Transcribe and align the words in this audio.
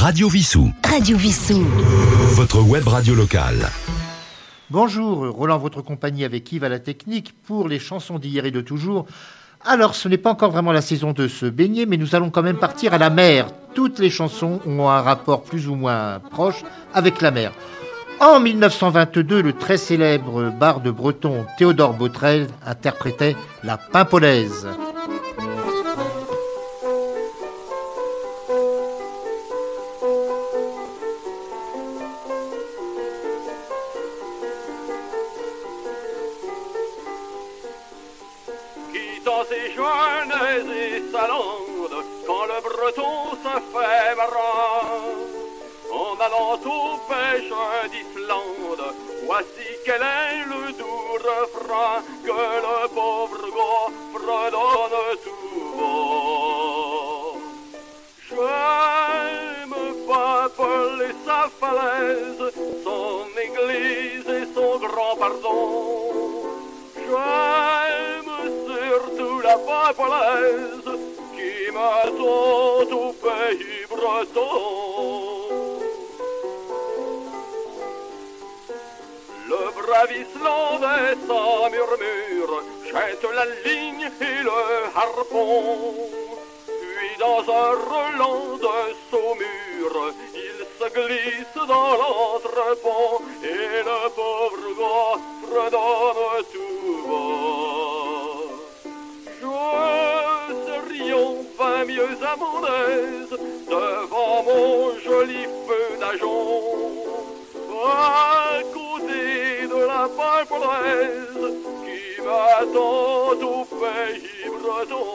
Radio 0.00 0.28
Vissou. 0.28 0.70
Radio 0.88 1.16
Vissou. 1.16 1.66
Votre 2.36 2.60
web 2.62 2.86
radio 2.86 3.16
locale. 3.16 3.68
Bonjour, 4.70 5.28
Roland, 5.28 5.58
votre 5.58 5.82
compagnie 5.82 6.24
avec 6.24 6.52
Yves 6.52 6.62
à 6.62 6.68
la 6.68 6.78
technique 6.78 7.34
pour 7.42 7.68
les 7.68 7.80
chansons 7.80 8.20
d'hier 8.20 8.46
et 8.46 8.52
de 8.52 8.60
toujours. 8.60 9.06
Alors, 9.66 9.96
ce 9.96 10.06
n'est 10.06 10.16
pas 10.16 10.30
encore 10.30 10.52
vraiment 10.52 10.70
la 10.70 10.82
saison 10.82 11.12
de 11.12 11.26
se 11.26 11.46
baigner, 11.46 11.84
mais 11.84 11.96
nous 11.96 12.14
allons 12.14 12.30
quand 12.30 12.44
même 12.44 12.58
partir 12.58 12.94
à 12.94 12.98
la 12.98 13.10
mer. 13.10 13.48
Toutes 13.74 13.98
les 13.98 14.08
chansons 14.08 14.60
ont 14.66 14.88
un 14.88 15.00
rapport 15.00 15.42
plus 15.42 15.66
ou 15.66 15.74
moins 15.74 16.20
proche 16.30 16.62
avec 16.94 17.20
la 17.20 17.32
mer. 17.32 17.50
En 18.20 18.38
1922, 18.38 19.42
le 19.42 19.52
très 19.52 19.78
célèbre 19.78 20.50
barde 20.50 20.88
breton 20.90 21.44
Théodore 21.58 21.94
Botrel 21.94 22.46
interprétait 22.64 23.34
La 23.64 23.76
Pimpolaise. 23.76 24.68
La 69.48 69.56
papalaise 69.56 70.90
qui 71.36 71.72
m'attend 71.72 72.96
au 73.00 73.12
pays 73.24 73.84
breton. 73.88 74.48
Le 79.50 79.62
brave 79.78 80.12
Islandais 80.24 81.16
sans 81.26 81.70
murmure 81.70 82.56
jette 82.92 83.26
la 83.38 83.46
ligne 83.64 84.10
et 84.20 84.42
le 84.48 84.60
harpon. 84.94 85.94
Puis 86.66 87.14
dans 87.18 87.42
un 87.62 87.70
relan 87.90 88.56
de 88.64 88.78
saumure, 89.10 90.12
il 90.34 90.58
se 90.78 90.88
glisse 90.96 91.66
dans 91.66 91.92
l'entrepont 92.00 93.22
et 93.42 93.82
le 93.88 94.00
pauvre 94.18 94.68
gars 94.78 95.20
fredonne 95.42 96.44
tout 96.52 97.08
bas. 97.08 97.47
Pas 101.98 102.06
mieux 102.06 102.24
à 102.24 102.36
mon 102.36 102.64
aise 102.64 103.38
devant 103.68 104.42
mon 104.44 104.98
joli 105.00 105.44
feu 105.44 105.98
d'ajon. 106.00 106.62
À 107.84 108.60
côté 108.72 109.66
de 109.66 109.80
la 109.86 110.08
pimpolaise 110.08 111.54
qui 111.84 112.20
m'attend 112.22 113.30
au 113.30 113.64
pays 113.64 114.48
breton. 114.60 115.06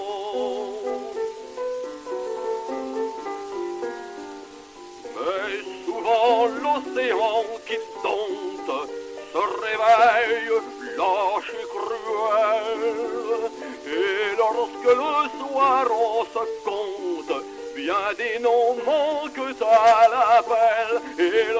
Mais 5.16 5.56
souvent 5.86 6.46
l'océan 6.46 7.44
qui 7.68 7.78
dompte 8.04 8.90
se 9.34 9.42
réveille 9.62 10.54
lâche 10.98 11.63
Et 13.88 14.36
lorsque 14.38 14.86
le 14.86 15.14
soir 15.40 15.86
on 15.90 16.24
se 16.26 16.44
compte, 16.64 17.44
bien 17.76 18.08
des 18.18 18.40
noms 18.40 18.76
manquent 18.86 19.56
à 19.62 20.08
l'appel. 20.10 20.90
Et 21.20 21.54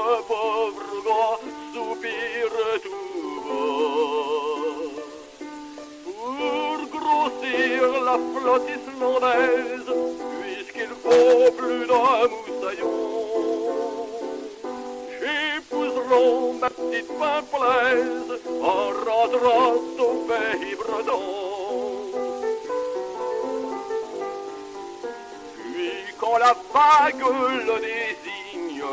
la 27.04 27.10
vague 27.10 27.26
le 27.68 27.80
désigne, 27.82 28.84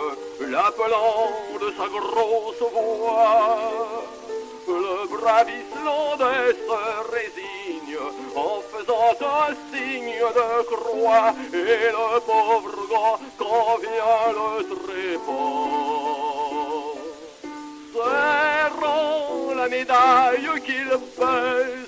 l'appelant 0.50 1.30
de 1.60 1.68
sa 1.76 1.86
grosse 1.88 2.64
voix, 2.72 4.04
le 4.66 5.08
brave 5.08 5.48
Islandais 5.48 6.56
se 6.66 6.80
résigne 7.12 7.98
en 8.34 8.60
faisant 8.70 9.16
un 9.20 9.52
signe 9.72 10.24
de 10.38 10.48
croix 10.62 11.34
et 11.52 11.90
le 11.98 12.20
pauvre 12.20 12.78
gars 12.90 13.18
quand 13.38 13.78
vient 13.80 14.28
le 14.38 14.48
trépas. 14.74 15.80
Serrant 17.92 19.54
la 19.56 19.68
médaille 19.68 20.50
qu'il 20.64 20.92
pèse, 21.16 21.79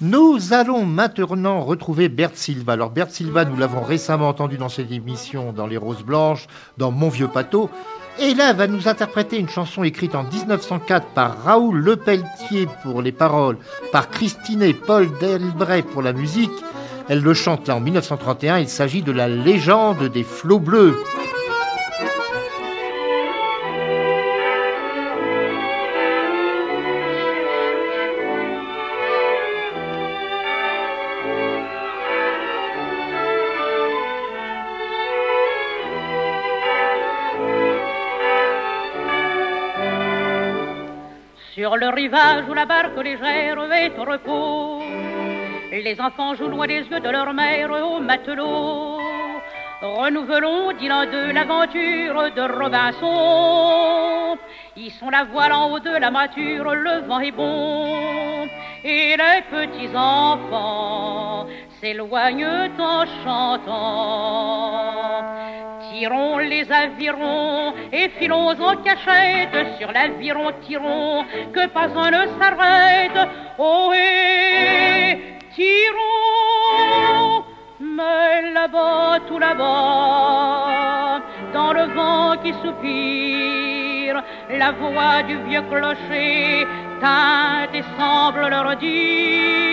Nous 0.00 0.52
allons 0.52 0.84
maintenant 0.86 1.64
retrouver 1.64 2.08
Bert 2.08 2.30
Silva. 2.34 2.74
Alors 2.74 2.90
Bert 2.90 3.10
Silva, 3.10 3.44
nous 3.44 3.56
l'avons 3.56 3.82
récemment 3.82 4.28
entendu 4.28 4.56
dans 4.56 4.68
cette 4.68 4.92
émission 4.92 5.52
dans 5.52 5.66
Les 5.66 5.76
Roses 5.76 6.04
Blanches, 6.04 6.46
dans 6.76 6.92
Mon 6.92 7.08
Vieux 7.08 7.28
Pâteau. 7.28 7.68
Et 8.20 8.34
là, 8.34 8.52
va 8.52 8.66
nous 8.66 8.88
interpréter 8.88 9.38
une 9.38 9.48
chanson 9.48 9.84
écrite 9.84 10.16
en 10.16 10.24
1904 10.24 11.06
par 11.08 11.44
Raoul 11.44 11.78
Lepelletier 11.78 12.66
pour 12.82 13.00
les 13.00 13.12
paroles, 13.12 13.58
par 13.92 14.10
Christine 14.10 14.62
et 14.62 14.74
Paul 14.74 15.08
Delbray 15.20 15.82
pour 15.82 16.02
la 16.02 16.12
musique. 16.12 16.50
Elle 17.08 17.22
le 17.22 17.32
chante 17.32 17.68
là 17.68 17.76
en 17.76 17.80
1931. 17.80 18.58
Il 18.58 18.68
s'agit 18.68 19.02
de 19.02 19.12
la 19.12 19.28
légende 19.28 20.04
des 20.08 20.24
flots 20.24 20.58
bleus. 20.58 20.96
Le 41.78 41.88
rivage 41.90 42.48
où 42.48 42.54
la 42.54 42.64
barque 42.66 42.96
légère 43.02 43.58
est 43.72 43.98
au 43.98 44.04
repos, 44.04 44.82
les 45.70 46.00
enfants 46.00 46.34
jouent 46.34 46.48
loin 46.48 46.66
des 46.66 46.80
yeux 46.80 47.00
de 47.00 47.08
leur 47.08 47.32
mère 47.32 47.70
au 47.70 48.00
matelot. 48.00 48.98
Renouvelons, 49.80 50.72
dit 50.72 50.88
l'un 50.88 51.06
d'eux, 51.06 51.30
l'aventure 51.30 52.32
de 52.34 52.42
Robinson. 52.60 54.36
Ils 54.76 54.90
sont 54.90 55.10
la 55.10 55.22
voile 55.24 55.52
en 55.52 55.70
haut 55.70 55.78
de 55.78 55.90
la 55.90 56.10
mâture, 56.10 56.74
le 56.74 57.06
vent 57.06 57.20
est 57.20 57.30
bon. 57.30 58.48
Et 58.82 59.16
les 59.16 59.42
petits 59.50 59.94
enfants 59.94 61.46
s'éloignent 61.80 62.72
en 62.78 63.06
chantant. 63.24 65.27
Tirons 65.98 66.38
les 66.38 66.70
avirons 66.70 67.74
et 67.92 68.08
filons 68.20 68.50
en 68.50 68.76
cachette 68.84 69.78
sur 69.78 69.90
l'aviron 69.90 70.52
tirons 70.64 71.24
que 71.52 71.66
pas 71.66 71.88
un 71.88 72.10
ne 72.12 72.24
s'arrête. 72.38 73.28
Oh 73.58 73.92
et 73.92 75.18
tirons, 75.56 77.44
mais 77.80 78.52
là-bas, 78.52 79.18
tout 79.26 79.40
là-bas, 79.40 81.20
dans 81.52 81.72
le 81.72 81.86
vent 81.92 82.36
qui 82.44 82.52
soupire, 82.62 84.22
la 84.50 84.70
voix 84.70 85.24
du 85.24 85.36
vieux 85.48 85.62
clocher 85.62 86.64
teinte 87.00 87.74
et 87.74 87.82
semble 87.98 88.48
leur 88.48 88.76
dire 88.76 89.67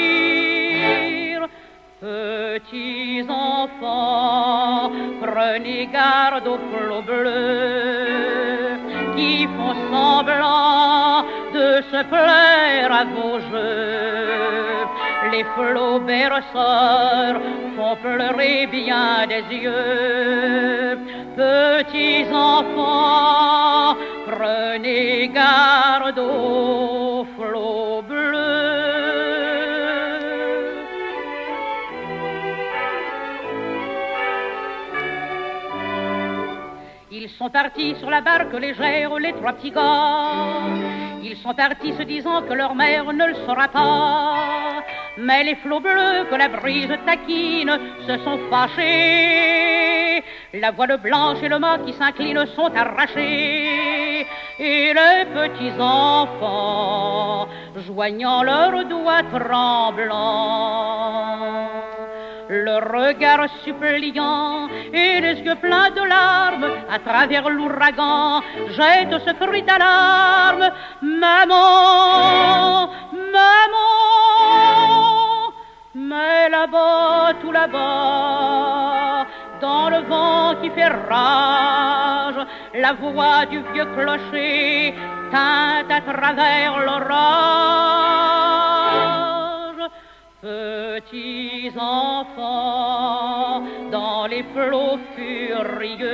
Petits 2.01 3.25
enfants, 3.30 4.92
prenez 5.21 5.88
garde 5.88 6.45
aux 6.45 6.57
flots 6.57 7.01
bleus 7.01 8.77
qui 9.15 9.47
font 9.47 9.74
semblant 9.89 11.24
de 11.53 11.81
se 11.89 12.03
plaire 12.03 12.92
à 12.92 13.06
vos 13.06 13.39
jeux. 13.39 14.86
Les 15.31 15.45
flots 15.56 16.01
berceurs 16.01 17.39
font 17.77 17.95
pleurer 18.03 18.68
bien 18.68 19.25
des 19.27 19.56
yeux. 19.56 21.00
Petits 21.38 22.25
enfants, 22.33 23.95
prenez 24.27 25.30
garde 25.30 26.19
aux 26.19 27.25
sont 37.45 37.51
partis 37.51 37.95
sur 38.00 38.09
la 38.09 38.21
barque 38.21 38.53
légère, 38.53 39.19
les 39.19 39.33
trois 39.33 39.53
petits 39.53 39.69
gars. 39.69 40.65
Ils 41.21 41.38
sont 41.44 41.53
partis 41.53 41.94
se 41.94 42.01
disant 42.01 42.42
que 42.42 42.53
leur 42.53 42.74
mère 42.74 43.06
ne 43.13 43.25
le 43.27 43.36
saura 43.45 43.68
pas. 43.68 44.83
Mais 45.19 45.44
les 45.44 45.56
flots 45.56 45.80
bleus 45.80 46.25
que 46.31 46.36
la 46.36 46.47
brise 46.47 46.97
taquine 47.06 47.77
se 48.07 48.18
sont 48.24 48.39
fâchés. 48.50 50.24
La 50.56 50.71
voile 50.71 50.97
blanche 50.97 51.38
et 51.44 51.50
le 51.50 51.59
mât 51.59 51.77
qui 51.86 51.94
s'incline 51.94 52.44
sont 52.56 52.71
arrachés. 52.75 54.25
Et 54.57 54.94
les 55.00 55.25
petits 55.38 55.80
enfants, 55.80 57.47
joignant 57.86 58.42
leurs 58.42 58.86
doigts 58.86 59.21
tremblants, 59.31 60.15
le 62.50 62.77
regard 62.77 63.47
suppliant 63.63 64.68
et 64.94 65.21
les 65.21 65.39
yeux 65.42 65.56
pleins 65.56 65.89
de 65.92 66.01
larmes 66.01 66.68
à 66.89 67.00
travers 67.00 67.50
l'ouragan 67.50 68.42
jettent 68.69 69.19
ce 69.25 69.31
cri 69.31 69.63
d'alarme 69.63 70.69
Maman, 71.01 72.89
maman, 73.33 73.81
mais 75.95 76.50
là-bas, 76.50 77.33
tout 77.42 77.51
là-bas, 77.51 79.25
dans 79.62 79.89
le 79.89 80.00
vent 80.07 80.56
qui 80.62 80.69
fait 80.71 80.92
rage, 81.09 82.36
la 82.75 82.94
voix 82.94 83.45
du 83.45 83.59
vieux 83.74 83.86
clocher 83.95 84.94
teinte 85.31 85.92
à 85.92 86.01
travers 86.01 86.80
l'orage. 86.80 88.85
Petits 90.45 91.71
enfants, 91.75 93.63
dans 93.92 94.27
les 94.27 94.44
flots 94.53 95.00
furieux, 95.15 96.06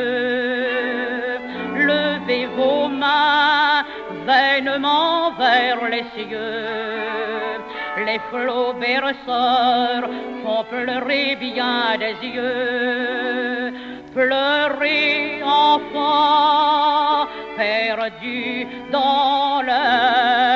levez 1.75 2.45
vos 2.55 2.87
mains 2.87 3.83
vainement 4.25 5.33
vers 5.37 5.83
les 5.89 6.05
cieux. 6.15 7.59
Les 8.05 8.21
flots 8.29 8.73
berceurs 8.79 10.09
font 10.45 10.63
pleurer 10.69 11.35
bien 11.35 11.97
des 11.99 12.15
yeux. 12.25 13.73
Pleurez, 14.13 15.43
enfants, 15.43 17.27
perdus 17.57 18.65
dans 18.93 19.61
les 19.61 20.50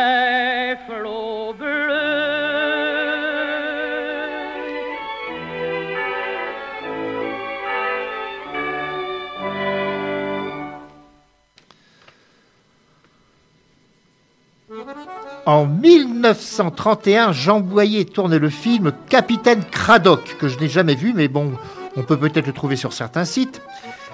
En 15.45 15.67
1931, 15.67 17.31
Jean 17.31 17.59
Boyer 17.59 18.05
tourne 18.05 18.35
le 18.35 18.49
film 18.49 18.91
Capitaine 19.09 19.63
Cradock, 19.63 20.37
que 20.39 20.47
je 20.47 20.57
n'ai 20.57 20.67
jamais 20.67 20.95
vu, 20.95 21.13
mais 21.15 21.27
bon, 21.27 21.53
on 21.95 22.01
peut 22.01 22.17
peut-être 22.17 22.47
le 22.47 22.53
trouver 22.53 22.75
sur 22.75 22.93
certains 22.93 23.25
sites. 23.25 23.61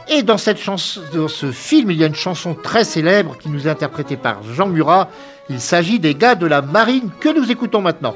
Et 0.10 0.24
dans, 0.24 0.38
ce 0.38 1.52
film, 1.54 1.92
il 1.92 1.98
y 1.98 2.04
a 2.04 2.08
une 2.08 2.16
chanson 2.16 2.54
très 2.54 2.84
célèbre 2.84 3.38
qui 3.38 3.48
nous 3.48 3.66
est 3.66 3.72
interprétée 3.72 4.18
par 4.18 4.44
Jean 4.44 4.68
Murat. 4.68 5.10
Il 5.50 5.62
s'agit 5.62 6.00
des 6.00 6.16
gars 6.16 6.36
de 6.36 6.46
la 6.46 6.62
marine 6.62 7.10
que 7.22 7.30
nous 7.30 7.50
écoutons 7.50 7.82
maintenant. 7.82 8.16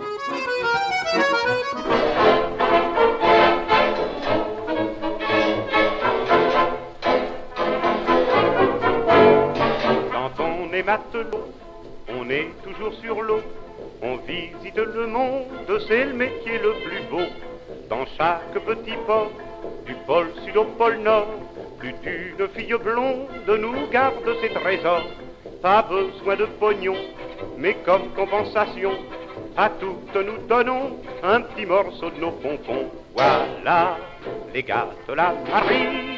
Le 14.82 15.08
monde, 15.08 15.82
c'est 15.88 16.06
le 16.06 16.14
métier 16.14 16.60
le 16.60 16.74
plus 16.86 17.02
beau. 17.10 17.26
Dans 17.90 18.06
chaque 18.18 18.54
petit 18.54 18.98
port, 19.06 19.32
du 19.86 19.94
pôle 20.08 20.32
sud 20.44 20.58
au 20.58 20.66
pôle 20.66 20.98
nord, 20.98 21.28
plus 21.80 21.94
d'une 21.94 22.48
fille 22.50 22.76
blonde 22.84 23.28
nous 23.48 23.88
garde 23.92 24.16
ses 24.42 24.50
trésors. 24.50 25.08
Pas 25.62 25.84
besoin 25.84 26.36
de 26.36 26.46
pognon, 26.60 26.96
mais 27.58 27.76
comme 27.86 28.10
compensation, 28.16 28.92
à 29.58 29.70
toutes 29.70 30.16
nous 30.16 30.46
donnons 30.48 31.00
un 31.24 31.42
petit 31.42 31.66
morceau 31.66 32.10
de 32.10 32.20
nos 32.20 32.32
pompons. 32.32 32.90
Voilà 33.14 33.98
les 34.54 34.64
gars 34.64 34.90
de 35.08 35.14
la 35.14 35.34
marine. 35.52 36.16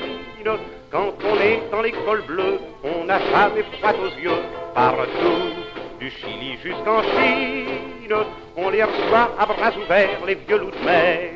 Quand 0.89 1.13
on 1.21 1.36
est 1.42 1.62
dans 1.69 1.81
l'école 1.81 2.24
bleue, 2.25 2.60
on 2.83 3.03
n'a 3.06 3.19
jamais 3.19 3.63
froid 3.63 3.92
aux 3.92 4.21
yeux. 4.21 4.42
Partout, 4.74 5.51
du 6.00 6.10
Chili 6.10 6.57
jusqu'en 6.63 7.01
Chine, 7.03 8.10
on 8.57 8.69
les 8.69 8.83
reçoit 8.83 9.30
à 9.38 9.45
bras 9.45 9.71
ouverts, 9.77 10.19
les 10.25 10.36
vieux 10.36 10.57
loups 10.57 10.71
de 10.71 10.86
mer. 10.86 11.30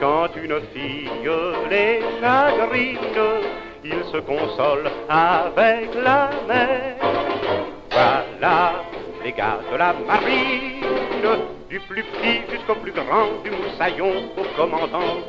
Quand 0.00 0.28
une 0.36 0.60
fille 0.72 1.10
les 1.70 2.00
chagrine, 2.20 2.98
ils 3.84 4.04
se 4.12 4.18
consolent 4.18 4.90
avec 5.08 5.88
la 5.94 6.30
mer. 6.46 6.96
Voilà 7.90 8.72
les 9.24 9.32
gars 9.32 9.60
de 9.70 9.76
la 9.76 9.94
marine, 10.06 10.84
du 11.70 11.80
plus 11.80 12.02
petit 12.02 12.42
jusqu'au 12.50 12.74
plus 12.74 12.92
grand, 12.92 13.42
du 13.42 13.50
moussaillon 13.50 14.12
au 14.36 14.44
commandant. 14.56 15.20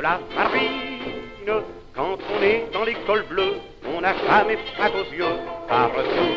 De 0.00 0.02
la 0.02 0.18
marine. 0.34 1.62
Quand 1.94 2.16
on 2.32 2.42
est 2.42 2.66
dans 2.72 2.84
l'école 2.84 3.24
bleue, 3.28 3.56
on 3.84 4.00
n'a 4.00 4.14
jamais 4.14 4.56
froid 4.72 4.88
aux 4.88 5.14
yeux. 5.14 5.36
Partout, 5.68 6.36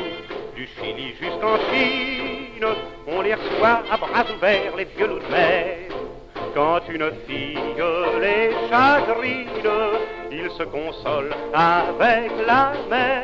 du 0.55 0.67
Chili 0.75 1.15
jusqu'en 1.21 1.57
Chine, 1.69 2.65
on 3.07 3.21
les 3.21 3.35
reçoit 3.35 3.83
à 3.89 3.97
bras 3.97 4.25
ouverts, 4.35 4.75
les 4.75 4.85
vieux 4.85 5.07
loups 5.07 5.19
de 5.19 5.31
mer. 5.31 5.77
Quand 6.53 6.81
une 6.89 7.09
fille 7.25 7.57
les 8.21 8.51
chagrine, 8.69 9.47
ils 10.31 10.51
se 10.57 10.63
consolent 10.63 11.35
avec 11.53 12.31
la 12.45 12.73
mer. 12.89 13.23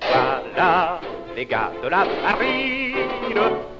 Voilà 0.00 1.00
les 1.34 1.46
gars 1.46 1.72
de 1.82 1.88
la 1.88 2.04
marine, 2.22 2.94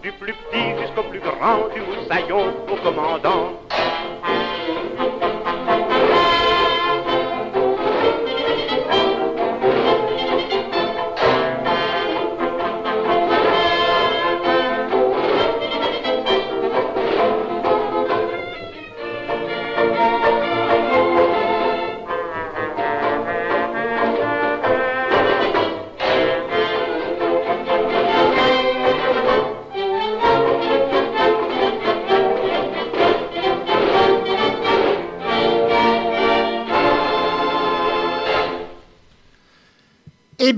du 0.02 0.11
plus 0.12 0.32
petit 0.32 0.80
jusqu'au 0.80 1.04
plus 1.04 1.20
grand, 1.20 1.68
du 1.73 1.80
moussaillon 1.80 2.52
au 2.68 2.76
commandant. 2.76 3.63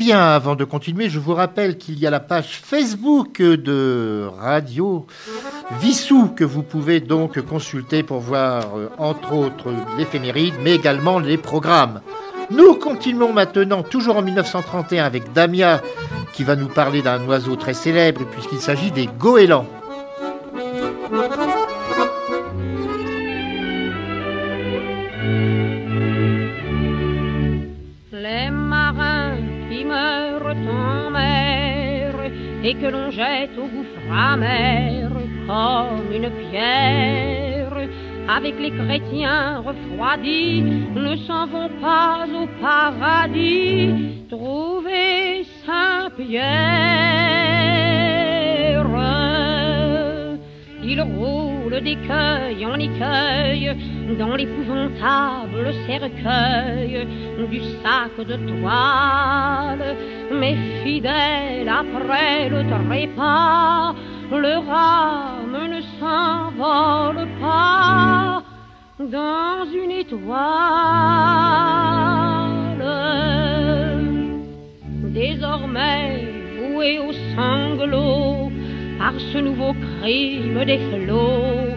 Bien, 0.06 0.20
avant 0.20 0.54
de 0.54 0.62
continuer, 0.62 1.10
je 1.10 1.18
vous 1.18 1.34
rappelle 1.34 1.78
qu'il 1.78 1.98
y 1.98 2.06
a 2.06 2.10
la 2.10 2.20
page 2.20 2.60
Facebook 2.62 3.42
de 3.42 4.28
Radio 4.38 5.04
Vissou 5.80 6.28
que 6.28 6.44
vous 6.44 6.62
pouvez 6.62 7.00
donc 7.00 7.40
consulter 7.40 8.04
pour 8.04 8.20
voir, 8.20 8.76
euh, 8.76 8.88
entre 8.98 9.32
autres, 9.32 9.74
l'éphéméride, 9.98 10.54
mais 10.62 10.76
également 10.76 11.18
les 11.18 11.36
programmes. 11.36 12.02
Nous 12.52 12.74
continuons 12.74 13.32
maintenant, 13.32 13.82
toujours 13.82 14.18
en 14.18 14.22
1931, 14.22 15.04
avec 15.04 15.32
Damia, 15.32 15.82
qui 16.32 16.44
va 16.44 16.54
nous 16.54 16.68
parler 16.68 17.02
d'un 17.02 17.26
oiseau 17.26 17.56
très 17.56 17.74
célèbre, 17.74 18.24
puisqu'il 18.30 18.60
s'agit 18.60 18.92
des 18.92 19.08
goélands. 19.18 19.66
Et 32.66 32.74
que 32.74 32.86
l'on 32.86 33.12
jette 33.12 33.56
au 33.56 33.68
gouffre 33.68 34.12
amer 34.12 35.08
comme 35.46 36.12
une 36.12 36.30
pierre 36.50 37.78
avec 38.28 38.58
les 38.58 38.72
chrétiens 38.72 39.60
refroidis, 39.60 40.62
ne 40.96 41.14
s'en 41.26 41.46
vont 41.46 41.70
pas 41.80 42.26
au 42.26 42.48
paradis 42.60 44.24
trouver 44.28 45.44
Saint-Pierre. 45.64 46.56
Il 50.82 51.00
roule 51.02 51.80
d'écueil 51.82 52.66
en 52.66 52.74
écueil 52.74 53.76
dans 54.18 54.36
l'épouvantable 54.36 55.72
cercueil 55.86 57.06
du 57.50 57.60
sac 57.82 58.16
de 58.18 58.36
toile, 58.36 59.96
mais 60.32 60.56
fidèle 60.82 61.68
après 61.68 62.48
le 62.48 62.62
trépas 62.68 63.94
le 64.32 64.58
rame 64.58 65.68
ne 65.70 65.80
s'envole 65.98 67.28
pas 67.40 68.42
dans 68.98 69.66
une 69.72 69.90
étoile. 69.92 70.36
Désormais 75.12 76.28
voué 76.58 76.98
au 76.98 77.12
sanglot 77.34 78.50
par 78.98 79.12
ce 79.32 79.38
nouveau 79.38 79.74
crime 80.00 80.64
des 80.64 80.78
flots 80.78 81.76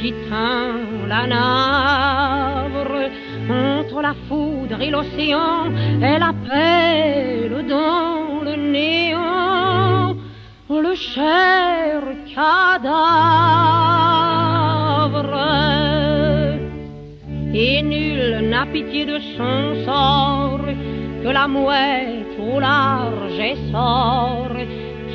qui 0.00 0.12
teint 0.28 0.95
la 1.08 1.26
navre 1.26 3.10
entre 3.50 4.02
la 4.02 4.14
foudre 4.28 4.80
et 4.80 4.90
l'océan, 4.90 5.70
elle 6.02 6.22
appelle 6.22 7.66
dans 7.68 8.42
le 8.44 8.56
néant 8.56 10.16
le 10.68 10.94
cher 10.94 12.02
cadavre. 12.34 13.06
Et 17.54 17.82
nul 17.82 18.48
n'a 18.50 18.66
pitié 18.66 19.06
de 19.06 19.18
son 19.36 19.84
sort 19.84 20.60
que 21.22 21.28
la 21.28 21.48
mouette 21.48 22.36
au 22.38 22.60
large 22.60 23.38
essor 23.38 24.50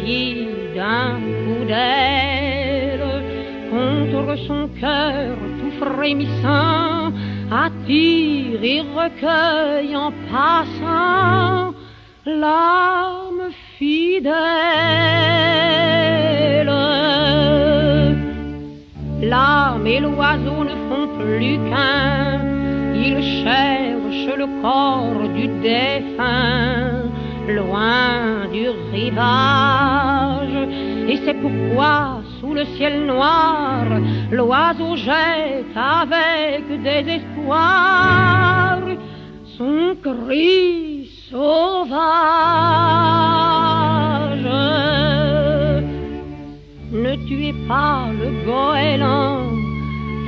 qui 0.04 0.48
d'un 0.76 1.20
coup 1.44 1.66
d'aile 1.68 3.24
contre 3.70 4.38
son 4.48 4.68
cœur 4.80 5.38
frémissant 5.82 7.12
attire 7.52 8.64
et 8.64 8.82
recueille 8.82 9.96
en 9.96 10.12
passant 10.32 11.74
l'âme 12.26 13.50
fidèle. 13.78 14.32
L'âme 19.24 19.88
et 19.88 20.00
l'oiseau 20.00 20.64
ne 20.64 20.76
font 20.88 21.08
plus 21.20 21.58
qu'un, 21.70 22.42
ils 22.96 23.24
cherchent 23.44 24.38
le 24.38 24.48
corps 24.62 25.28
du 25.36 25.48
défunt, 25.62 27.10
loin 27.48 28.48
du 28.54 28.70
rivage. 28.94 30.58
Et 31.10 31.18
c'est 31.26 31.38
pourquoi, 31.46 32.22
le 32.54 32.66
ciel 32.78 33.06
noir, 33.06 33.86
l'oiseau 34.32 34.96
jette 34.96 35.76
avec 35.76 36.64
désespoir 36.84 38.80
son 39.58 39.96
cri 40.02 41.10
sauvage. 41.30 42.12
Ne 46.92 47.16
tuez 47.28 47.54
pas 47.68 48.08
le 48.20 48.30
goéland 48.46 49.50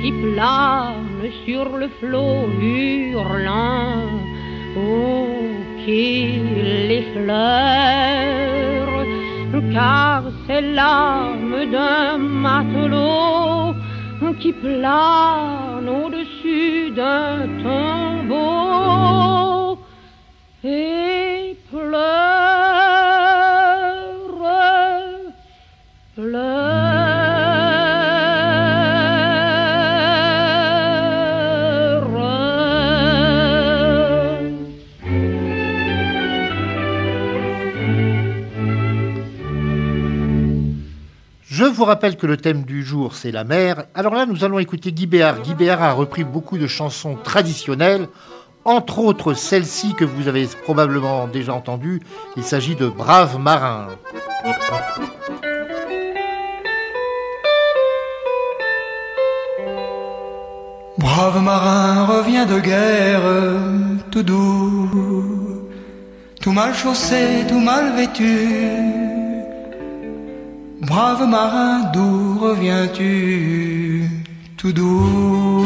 qui 0.02 0.12
plane 0.12 1.30
sur 1.46 1.76
le 1.76 1.88
flot 2.00 2.48
hurlant, 2.60 4.08
ou 4.76 5.26
qu'il 5.84 6.90
effleure, 6.90 8.73
car 9.74 10.22
c'est 10.46 10.60
l'âme 10.60 11.56
d'un 11.72 12.16
matelot 12.18 13.74
qui 14.40 14.52
plane 14.52 15.88
au-dessus 15.88 16.90
d'un 16.92 17.48
tombeau 17.62 18.44
et 20.64 21.56
pleure, 21.70 22.23
Je 41.64 41.70
vous 41.70 41.86
rappelle 41.86 42.18
que 42.18 42.26
le 42.26 42.36
thème 42.36 42.64
du 42.64 42.84
jour, 42.84 43.14
c'est 43.14 43.32
la 43.32 43.42
mer. 43.42 43.86
Alors 43.94 44.14
là, 44.14 44.26
nous 44.26 44.44
allons 44.44 44.58
écouter 44.58 44.92
Guy 44.92 45.06
Béard. 45.06 45.40
Guy 45.40 45.54
Béard 45.54 45.82
a 45.82 45.92
repris 45.92 46.22
beaucoup 46.22 46.58
de 46.58 46.66
chansons 46.66 47.16
traditionnelles, 47.16 48.06
entre 48.66 48.98
autres 48.98 49.32
celle-ci 49.32 49.94
que 49.94 50.04
vous 50.04 50.28
avez 50.28 50.46
probablement 50.64 51.26
déjà 51.26 51.54
entendue. 51.54 52.02
Il 52.36 52.44
s'agit 52.44 52.76
de 52.76 52.86
Brave 52.86 53.38
marin. 53.38 53.88
Brave 60.98 61.42
marin 61.42 62.04
revient 62.04 62.46
de 62.46 62.60
guerre, 62.60 63.22
tout 64.10 64.22
doux, 64.22 65.66
tout 66.42 66.52
mal 66.52 66.74
chaussé, 66.74 67.46
tout 67.48 67.58
mal 67.58 67.96
vêtu. 67.96 69.13
Brave 70.86 71.26
marin, 71.26 71.90
d'où 71.94 72.38
reviens-tu, 72.38 74.10
tout 74.58 74.72
doux. 74.72 75.64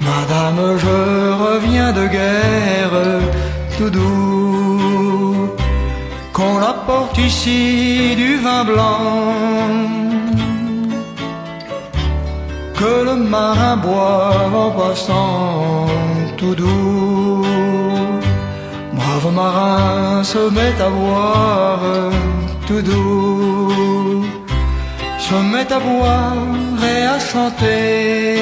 Madame, 0.00 0.78
je 0.78 0.98
reviens 1.44 1.92
de 1.92 2.06
guerre, 2.06 2.96
tout 3.76 3.90
doux. 3.90 5.50
Qu'on 6.32 6.58
apporte 6.62 7.18
ici 7.18 8.14
du 8.16 8.36
vin 8.36 8.64
blanc. 8.64 9.74
Que 12.78 13.04
le 13.08 13.16
marin 13.16 13.76
boit 13.76 14.32
en 14.54 14.70
passant. 14.70 15.86
Tout 16.38 16.54
doux. 16.54 17.44
Brave 18.94 19.34
marin 19.34 20.24
se 20.24 20.50
met 20.56 20.74
à 20.80 20.88
boire 20.88 21.80
tout 22.66 22.82
doux, 22.82 24.24
se 25.18 25.34
met 25.52 25.70
à 25.72 25.78
boire 25.78 26.82
et 26.92 27.02
à 27.14 27.18
chanter. 27.18 28.38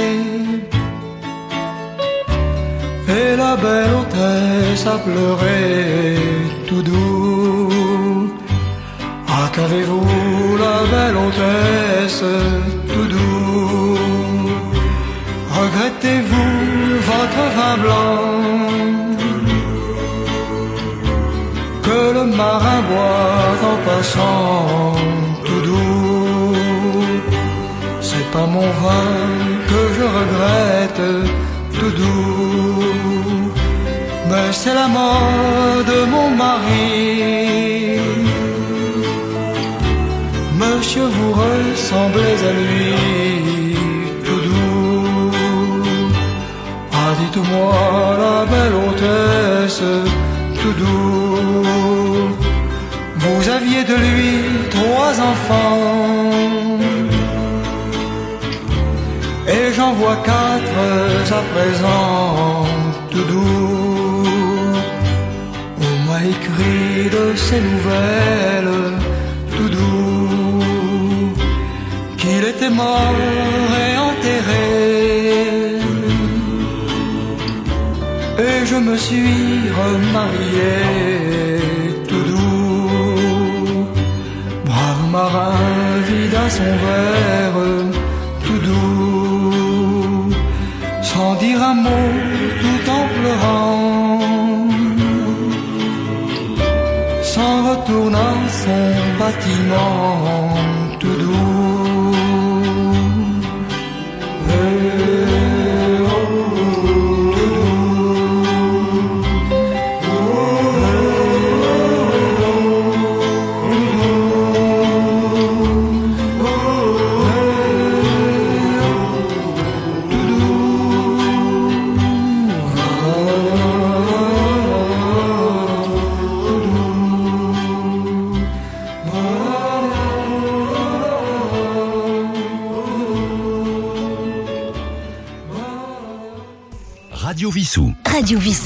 Et 3.08 3.36
la 3.36 3.56
belle 3.56 3.94
hôtesse 4.00 4.86
a 4.86 4.98
pleuré 5.06 6.16
tout 6.68 6.82
doux. 6.82 8.32
Ah, 9.28 9.48
qu'avez-vous, 9.54 10.56
la 10.64 10.78
belle 10.92 11.16
hôtesse, 11.24 12.24
tout 12.92 13.08
doux? 13.14 13.98
Regrettez-vous 15.58 16.54
votre 17.10 17.42
vin 17.56 17.76
blanc? 17.82 18.32
Que 21.86 22.00
le 22.16 22.24
marin 22.36 22.80
boit 22.88 23.31
tout 25.44 25.60
doux 25.68 26.54
C'est 28.00 28.30
pas 28.30 28.46
mon 28.46 28.68
vin 28.82 29.08
que 29.70 29.80
je 29.96 30.04
regrette, 30.18 31.02
tout 31.74 31.90
doux 31.90 32.82
mais 34.32 34.50
c'est 34.50 34.74
la 34.74 34.88
mode, 34.88 35.94
mon 36.14 36.30
nuit. 36.30 38.00
Monsieur, 40.60 41.06
vous 41.16 41.32
ressemblez 41.32 42.36
à 42.50 42.52
lui, 42.60 43.76
tout 44.24 44.42
doux. 44.46 45.30
Ah, 46.92 47.10
dites-moi, 47.20 47.74
la 48.24 48.38
belle 48.52 48.76
hôtesse, 48.84 49.82
tout 50.60 50.74
doux. 50.80 51.21
De 53.92 53.98
lui 53.98 54.34
trois 54.70 55.14
enfants. 55.30 56.78
Et 59.54 59.64
j'en 59.76 59.92
vois 60.00 60.16
quatre 60.32 61.32
à 61.40 61.42
présent, 61.52 62.64
tout 63.10 63.26
doux. 63.32 64.24
On 65.86 65.94
m'a 66.08 66.20
écrit 66.34 67.10
de 67.16 67.24
ces 67.36 67.60
nouvelles, 67.70 68.78
tout 69.56 69.70
doux, 69.76 71.34
qu'il 72.16 72.44
était 72.52 72.70
mort 72.70 73.16
et 73.84 73.92
enterré. 74.10 74.68
Et 78.46 78.58
je 78.70 78.76
me 78.76 78.96
suis 78.96 79.58
remarié, 79.82 80.72
son 86.56 86.72
verre, 86.84 87.60
tout 88.44 88.60
doux, 88.68 90.30
sans 91.10 91.34
dire 91.36 91.60
un 91.62 91.76
mot, 91.86 92.08
tout 92.62 92.84
en 92.98 93.04
pleurant, 93.16 94.18
s'en 97.32 97.54
retourne 97.70 98.16
à 98.30 98.32
son 98.62 98.82
bâtiment, 99.20 100.51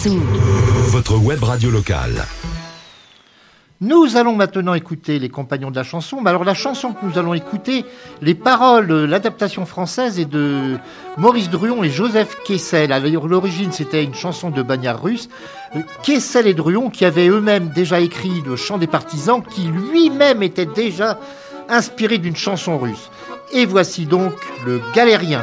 Votre 0.05 1.17
web 1.17 1.43
radio 1.43 1.71
locale. 1.71 2.27
Nous 3.81 4.19
allons 4.19 4.37
maintenant 4.37 4.75
écouter 4.75 5.19
les 5.19 5.31
compagnons 5.31 5.71
de 5.71 5.77
la 5.77 5.85
chanson. 5.85 6.21
Mais 6.21 6.29
alors 6.29 6.45
la 6.45 6.53
chanson 6.53 6.93
que 6.93 7.07
nous 7.07 7.19
allons 7.19 7.33
écouter, 7.33 7.87
les 8.21 8.35
paroles, 8.35 8.93
l'adaptation 8.93 9.65
française 9.65 10.21
est 10.21 10.27
de 10.27 10.77
Maurice 11.17 11.49
Druon 11.49 11.83
et 11.83 11.89
Joseph 11.89 12.37
Kessel. 12.45 12.93
À 12.93 13.01
l'origine, 13.01 13.73
c'était 13.73 14.05
une 14.05 14.15
chanson 14.15 14.51
de 14.51 14.63
bagnard 14.63 15.03
russe. 15.03 15.31
Euh, 15.75 15.81
Kessel 16.03 16.47
et 16.47 16.55
Druon 16.55 16.91
qui 16.91 17.07
avaient 17.07 17.29
eux-mêmes 17.29 17.71
déjà 17.71 17.99
écrit 17.99 18.43
le 18.47 18.55
chant 18.57 18.77
des 18.77 18.87
partisans, 18.87 19.43
qui 19.43 19.63
lui-même 19.63 20.43
était 20.43 20.67
déjà 20.67 21.19
inspiré 21.71 22.19
d'une 22.19 22.37
chanson 22.37 22.79
russe. 22.79 23.11
Et 23.55 23.65
voici 23.65 24.05
donc 24.05 24.35
le 24.67 24.83
galérien. 24.95 25.43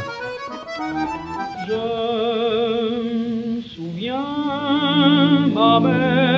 firmament 5.54 6.33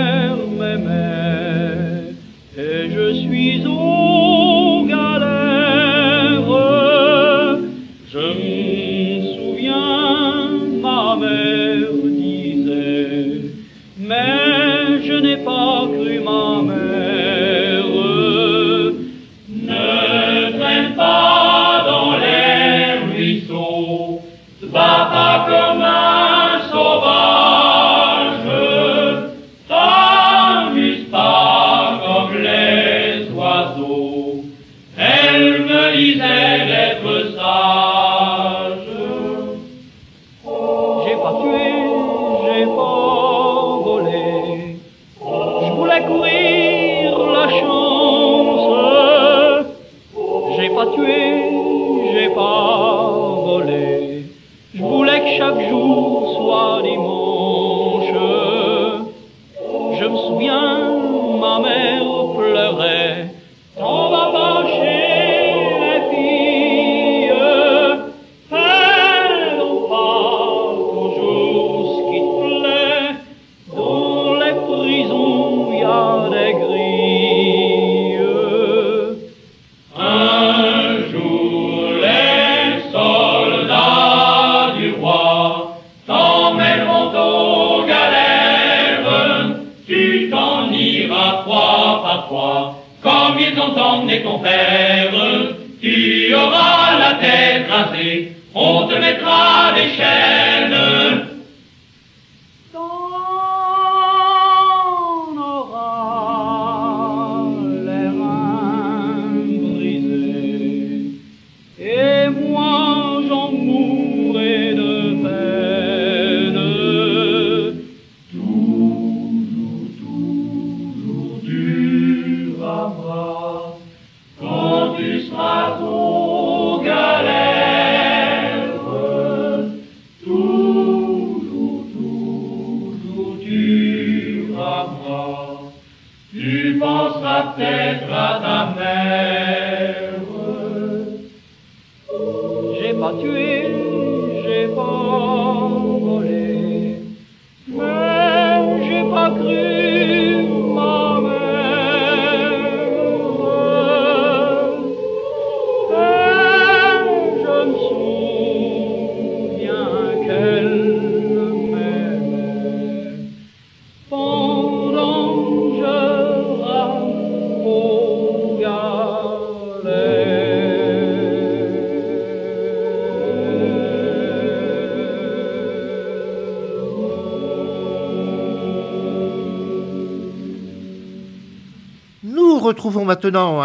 如 55.63 56.04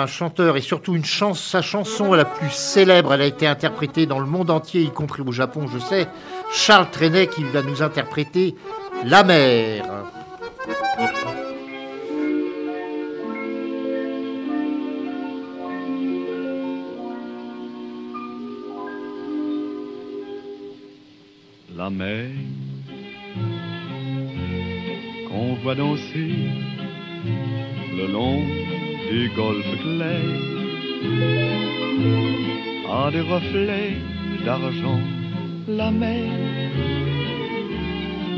un 0.01 0.07
chanteur 0.07 0.57
et 0.57 0.61
surtout 0.61 0.95
une 0.97 1.05
chance, 1.05 1.41
sa 1.41 1.63
chanson 1.63 2.13
la 2.13 2.25
plus 2.25 2.51
célèbre. 2.51 3.13
Elle 3.13 3.23
a 3.23 3.27
été 3.27 3.47
interprétée 3.47 4.07
dans 4.07 4.19
le 4.19 4.27
monde 4.27 4.51
entier, 4.51 4.83
y 4.83 4.91
compris 4.91 5.23
au 5.23 5.33
Japon, 5.33 5.67
je 5.67 5.79
sais. 5.79 6.09
Charles 6.53 6.91
Trenet 6.91 7.29
qui 7.29 7.45
va 7.45 7.63
nous 7.63 7.83
interpréter 7.83 8.55
La 9.05 9.23
mer. 9.23 9.85
La 21.77 21.89
mer 21.89 22.29
qu'on 25.29 25.55
voit 25.63 25.75
danser 25.75 26.35
le 27.97 28.07
long 28.07 28.43
des 29.11 29.29
golfes 29.35 29.77
clairs 29.83 30.41
a 32.89 33.11
des 33.11 33.21
reflets 33.21 33.97
d'argent 34.45 35.01
la 35.69 35.91
mer 35.91 36.31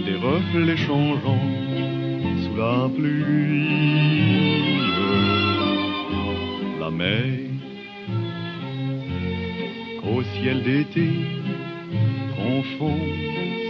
des 0.07 0.17
reflets 0.17 0.77
changeants 0.77 1.49
sous 2.43 2.57
la 2.57 2.89
pluie. 2.95 3.63
La 6.81 6.91
mer 6.91 7.25
au 10.13 10.23
ciel 10.35 10.63
d'été 10.63 11.09
confond 12.37 12.99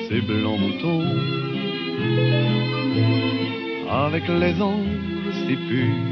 ses 0.09 0.21
blancs 0.23 0.61
moutons 0.65 1.05
avec 3.91 4.27
les 4.29 4.63
anges 4.63 5.03
si 5.47 5.57
purs, 5.69 6.12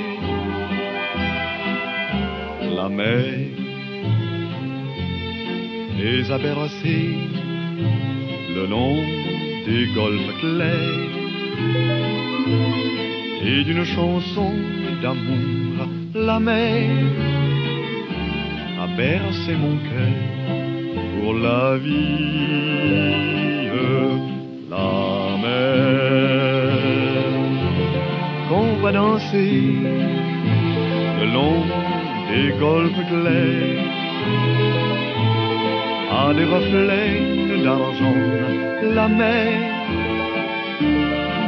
Mer 2.91 3.51
les 5.97 6.29
a 6.31 6.37
bercés 6.37 7.15
le 8.55 8.65
long 8.67 8.97
des 9.65 9.85
golfes 9.95 10.33
clairs. 10.39 11.15
Et 13.43 13.63
d'une 13.63 13.85
chanson 13.85 14.51
d'amour, 15.01 15.87
la 16.13 16.39
mer 16.39 16.89
a 18.83 18.87
bercé 18.97 19.55
mon 19.55 19.77
cœur 19.89 20.17
pour 21.21 21.33
la 21.33 21.77
vie, 21.77 22.41
la 24.69 25.37
mer. 25.43 25.71
Qu'on 28.49 28.81
va 28.81 28.91
danser 28.91 29.61
le 31.19 31.25
long 31.33 31.80
des 32.31 32.51
golfes 32.59 33.05
clairs 33.11 33.91
à 36.23 36.33
des 36.33 36.47
reflets 36.55 37.19
d'argent, 37.63 38.21
la 38.97 39.07
mer, 39.07 39.51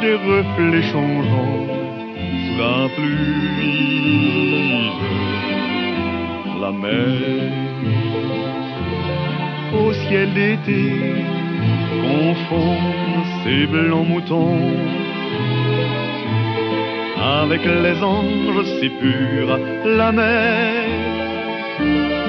des 0.01 0.17
reflets 0.29 0.87
changeants 0.93 1.67
sous 2.43 2.57
la 2.63 2.77
pluie, 2.95 3.93
la 6.61 6.71
mer, 6.83 7.13
au 9.81 9.93
ciel 10.03 10.29
d'été, 10.33 10.83
confond 12.03 12.77
ses 13.43 13.65
blancs 13.67 14.07
moutons 14.07 14.59
avec 17.23 17.63
les 17.63 18.03
anges 18.03 18.65
si 18.79 18.89
purs, 18.89 19.57
la 19.85 20.11
mer, 20.11 20.73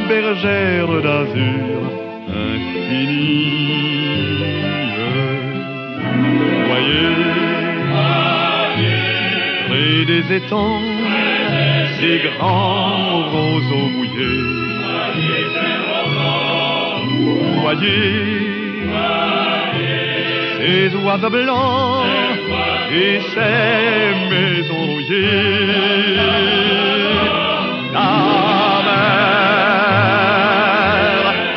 bergère 0.08 0.92
d'azur 1.04 1.80
infinie. 2.28 3.64
Voyez, 6.68 7.14
près 9.66 10.04
des 10.12 10.24
étangs, 10.36 10.80
ces 11.98 12.18
grands 12.26 13.22
roseaux 13.34 13.88
mouillés. 13.94 14.44
Voyez, 17.62 18.14
ces 20.58 20.96
oiseaux 21.04 21.30
blancs 21.30 22.43
et 22.94 23.20
ces 23.34 24.14
maisons 24.30 24.84
rouillées. 24.86 26.14
La 27.92 28.10
mer, 28.86 29.22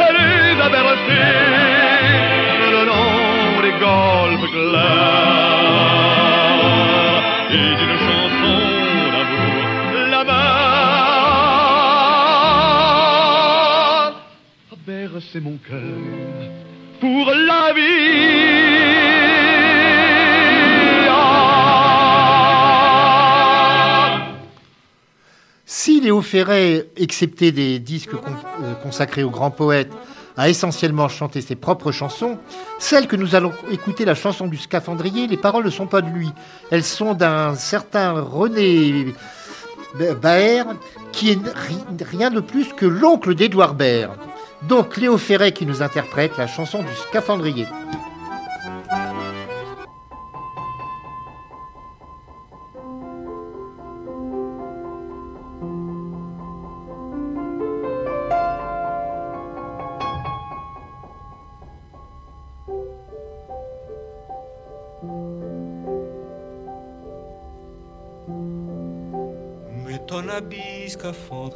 elle 0.09 0.61
a 0.61 0.69
bercés 0.69 1.33
le 2.73 2.81
long 2.89 3.61
des 3.65 3.75
golfes 3.85 4.49
clairs 4.51 5.97
et 7.51 7.69
d'une 7.79 7.97
chanson 8.07 8.57
d'amour, 9.13 9.61
a 14.71 14.75
bercé 14.87 15.37
mon 15.39 15.57
cœur 15.57 16.01
pour 16.99 17.25
la 17.31 17.63
vie. 17.73 18.56
Léo 26.07 26.23
excepté 26.95 27.51
des 27.51 27.79
disques 27.79 28.13
euh, 28.13 28.73
consacrés 28.81 29.23
aux 29.23 29.29
grands 29.29 29.51
poètes, 29.51 29.91
a 30.37 30.47
essentiellement 30.47 31.09
chanté 31.09 31.41
ses 31.41 31.55
propres 31.55 31.91
chansons, 31.91 32.37
celle 32.79 33.07
que 33.07 33.17
nous 33.17 33.35
allons 33.35 33.51
écouter, 33.71 34.05
la 34.05 34.15
chanson 34.15 34.47
du 34.47 34.55
scaphandrier, 34.55 35.27
les 35.27 35.35
paroles 35.35 35.65
ne 35.65 35.69
sont 35.69 35.87
pas 35.87 36.01
de 36.01 36.09
lui. 36.09 36.29
Elles 36.71 36.83
sont 36.85 37.13
d'un 37.13 37.55
certain 37.55 38.21
René 38.21 39.13
Baer, 40.21 40.63
qui 41.11 41.31
est 41.31 41.39
ri- 41.45 42.03
rien 42.09 42.29
de 42.29 42.39
plus 42.39 42.71
que 42.71 42.85
l'oncle 42.85 43.35
d'Édouard 43.35 43.73
Baer. 43.73 44.07
Donc 44.69 44.95
Léo 44.97 45.17
Ferré 45.17 45.51
qui 45.51 45.65
nous 45.65 45.81
interprète 45.81 46.37
la 46.37 46.47
chanson 46.47 46.79
du 46.79 46.95
scaphandrier. 47.09 47.65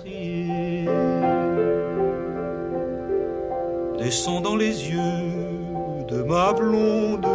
Scaphandrier 0.01 0.85
descend 3.97 4.43
dans 4.43 4.55
les 4.55 4.89
yeux 4.89 6.05
de 6.07 6.23
ma 6.23 6.53
blonde. 6.53 7.27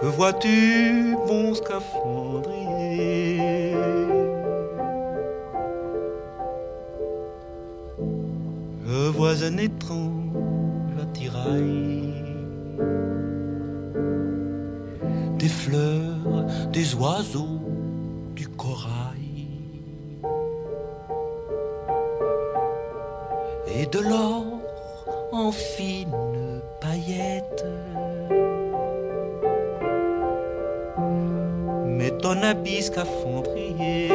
Que 0.00 0.06
vois-tu, 0.06 1.16
bon 1.26 1.52
scaphandrier? 1.54 3.74
Je 8.86 9.08
vois 9.10 9.44
un 9.44 9.56
étrange 9.58 10.02
attirail 11.02 12.14
des 15.38 15.48
fleurs, 15.48 16.46
des 16.72 16.94
oiseaux, 16.94 17.60
et 23.78 23.86
de 23.86 24.00
l'or 24.00 24.44
en 25.32 25.52
fines 25.52 26.60
paillettes. 26.80 27.64
Mais 31.86 32.10
ton 32.22 32.42
habit 32.42 32.82
scaphandrier 32.82 34.08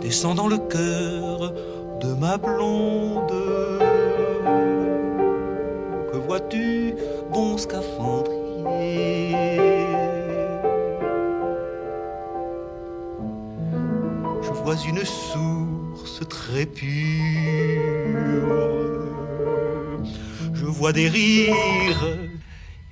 descend 0.00 0.36
dans 0.36 0.48
le 0.48 0.58
cœur 0.58 1.52
de 2.00 2.12
ma 2.14 2.36
blonde. 2.38 3.40
Que 6.10 6.16
vois-tu, 6.26 6.96
bon 7.30 7.56
scaphandrier? 7.56 8.44
une 14.86 15.04
sourde 15.04 15.83
source 16.14 16.28
très. 16.28 16.68
Je 20.54 20.64
vois 20.64 20.92
des 20.92 21.08
rires 21.08 22.18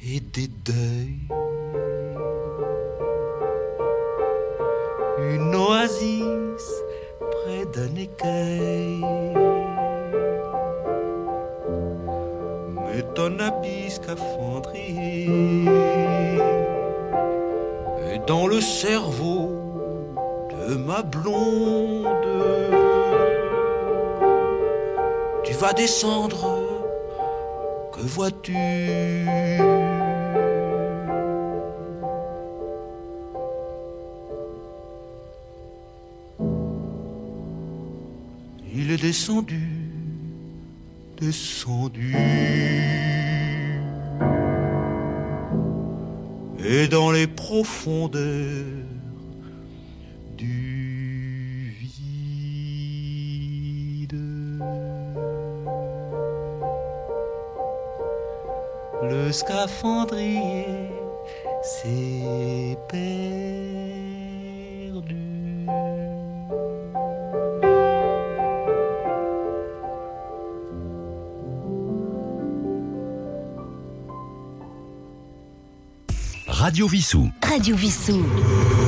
et 0.05 0.21
des 0.21 0.49
deuils. 0.49 1.02
Vas 25.63 25.75
descendre, 25.75 26.59
que 27.93 28.01
vois-tu? 28.01 28.53
Il 38.75 38.91
est 38.91 39.01
descendu, 39.01 39.69
descendu. 41.21 42.17
Et 46.59 46.89
dans 46.89 47.13
les 47.13 47.29
profondeurs 47.29 48.92
le 59.33 59.39
scaphandrier 59.39 60.67
s'est 61.63 62.77
perdu. 62.87 63.17
Radio 76.47 76.87
Vissou. 76.87 77.31
Radio 77.43 77.75
Vissou. 77.75 78.23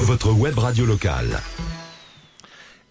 Votre 0.02 0.30
web 0.32 0.58
radio 0.58 0.84
locale. 0.84 1.40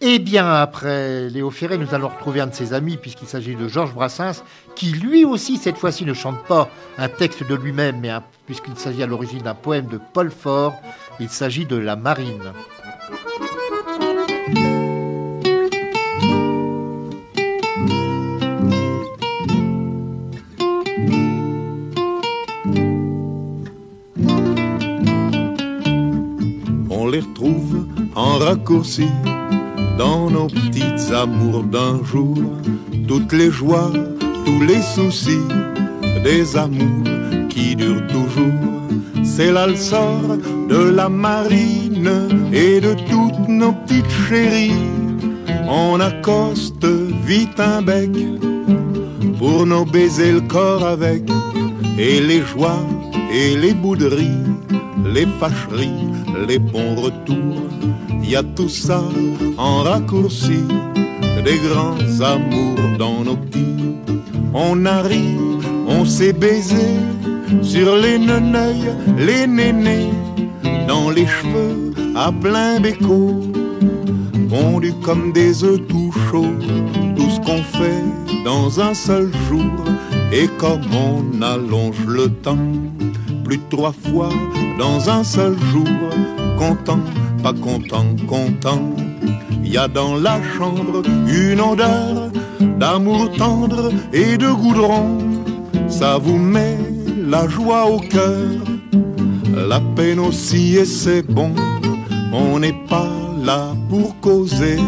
Et 0.06 0.20
bien 0.20 0.46
après 0.46 1.30
Léo 1.30 1.50
Ferré, 1.50 1.78
nous 1.78 1.96
allons 1.96 2.10
retrouver 2.10 2.42
un 2.42 2.48
de 2.48 2.54
ses 2.54 2.74
amis, 2.74 2.98
puisqu'il 2.98 3.26
s'agit 3.26 3.56
de 3.56 3.70
Georges 3.70 3.94
Brassens, 3.94 4.44
qui 4.76 4.88
lui 4.88 5.24
aussi, 5.24 5.56
cette 5.56 5.78
fois-ci, 5.78 6.04
ne 6.04 6.14
chante 6.14 6.44
pas 6.44 6.70
un 6.98 7.08
texte 7.08 7.48
de 7.48 7.56
lui-même, 7.56 8.02
mais 8.02 8.12
puisqu'il 8.46 8.76
s'agit 8.76 9.02
à 9.02 9.08
l'origine 9.08 9.40
d'un 9.40 9.54
poème 9.54 9.86
de 9.88 9.98
Paul 10.12 10.30
Fort, 10.30 10.76
il 11.22 11.30
s'agit 11.30 11.66
de 11.66 11.78
La 11.78 11.96
Marine. 11.96 12.52
on 26.90 27.08
les 27.08 27.22
retrouve 27.22 27.88
en 28.16 28.38
raccourci 28.38 29.08
dans 29.98 30.30
nos 30.30 30.48
petites 30.48 31.12
amours 31.14 31.64
d'un 31.64 32.04
jour. 32.04 32.38
Toutes 33.08 33.34
les 33.34 33.52
joies, 33.52 33.92
tous 34.46 34.62
les 34.62 34.82
soucis, 34.82 35.48
des 36.24 36.58
amours 36.58 37.48
qui 37.50 37.76
durent 37.76 38.08
toujours. 38.08 38.74
C'est 39.24 39.52
là 39.52 39.68
sort 39.76 40.38
de 40.70 40.90
la 40.90 41.10
marine 41.10 42.28
et 42.52 42.80
de 42.80 42.94
toutes 42.94 43.48
nos 43.48 43.74
petites 43.74 44.12
chéries. 44.28 44.72
On 45.68 46.00
accoste 46.00 46.86
vite 47.26 47.60
un 47.60 47.82
bec 47.82 48.12
pour 49.40 49.66
nos 49.66 49.86
baiser 49.86 50.32
le 50.34 50.42
corps 50.42 50.86
avec 50.86 51.24
et 51.98 52.20
les 52.22 52.42
joies 52.42 52.86
et 53.32 53.56
les 53.56 53.74
bouderies, 53.74 54.44
les 55.14 55.28
fâcheries, 55.40 56.08
les 56.48 56.60
bons 56.60 56.96
retours. 56.96 57.62
Y 58.34 58.36
a 58.36 58.42
tout 58.56 58.68
ça 58.68 59.04
en 59.60 59.84
raccourci, 59.84 60.64
des 61.46 61.60
grands 61.70 62.20
amours 62.20 62.98
dans 62.98 63.24
nos 63.24 63.36
petits. 63.36 63.94
On 64.56 64.88
a 64.88 65.04
ri, 65.04 65.38
on 65.88 66.04
s'est 66.04 66.34
baisé 66.34 66.88
sur 67.62 67.96
les 67.96 68.18
neneuils, 68.18 68.90
les 69.20 69.46
nénés, 69.46 70.10
dans 70.88 71.12
les 71.12 71.28
cheveux 71.28 71.94
à 72.16 72.32
plein 72.32 72.80
béco, 72.80 73.40
fondus 74.50 74.96
comme 75.04 75.32
des 75.32 75.64
œufs 75.64 75.82
tout 75.88 76.12
chauds, 76.32 76.58
tout 77.16 77.30
ce 77.30 77.40
qu'on 77.42 77.62
fait 77.62 78.04
dans 78.44 78.82
un 78.82 78.96
seul 78.96 79.32
jour. 79.48 79.70
Et 80.36 80.48
comme 80.58 80.82
on 80.92 81.42
allonge 81.44 82.06
le 82.08 82.28
temps, 82.28 82.58
plus 83.44 83.60
trois 83.70 83.94
fois 83.94 84.30
dans 84.80 85.08
un 85.08 85.24
seul 85.24 85.56
jour, 85.72 85.88
content, 86.58 87.00
pas 87.44 87.54
content, 87.54 88.16
content. 88.28 88.82
Y 89.64 89.78
a 89.78 89.88
dans 89.88 90.16
la 90.16 90.42
chambre 90.58 91.04
une 91.28 91.62
odeur 91.62 92.32
d'amour 92.80 93.32
tendre 93.38 93.92
et 94.12 94.36
de 94.38 94.50
goudron. 94.52 95.20
Ça 95.88 96.18
vous 96.18 96.40
met 96.40 96.80
la 97.28 97.48
joie 97.48 97.86
au 97.86 98.00
cœur, 98.00 98.50
la 99.56 99.80
peine 99.96 100.20
aussi 100.20 100.78
et 100.78 100.86
c'est 100.86 101.22
bon. 101.22 101.54
On 102.34 102.58
n'est 102.58 102.80
pas 102.90 103.23
pour 103.90 104.20
causer, 104.22 104.80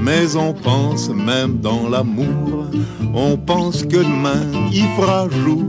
mais 0.00 0.36
on 0.36 0.52
pense 0.52 1.08
même 1.08 1.58
dans 1.58 1.88
l'amour. 1.88 2.66
On 3.14 3.36
pense 3.38 3.84
que 3.84 3.96
demain 3.96 4.44
il 4.70 4.86
fera 4.96 5.28
jour 5.44 5.64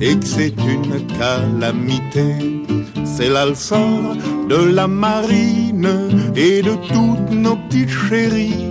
et 0.00 0.16
que 0.16 0.26
c'est 0.26 0.54
une 0.58 1.06
calamité. 1.18 2.62
C'est 3.04 3.32
sort 3.54 4.14
de 4.48 4.56
la 4.56 4.86
marine 4.86 5.88
et 6.36 6.62
de 6.62 6.74
toutes 6.88 7.30
nos 7.32 7.56
petites 7.56 7.90
chéries. 7.90 8.66